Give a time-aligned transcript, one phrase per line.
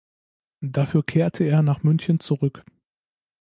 [0.65, 2.65] Dafür kehrte er nach München zurück.